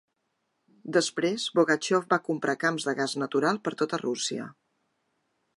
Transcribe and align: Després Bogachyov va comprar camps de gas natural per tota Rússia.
Després 0.97 1.45
Bogachyov 1.59 2.09
va 2.15 2.19
comprar 2.29 2.57
camps 2.65 2.89
de 2.89 2.97
gas 3.03 3.17
natural 3.27 3.63
per 3.69 3.77
tota 3.85 4.01
Rússia. 4.07 4.49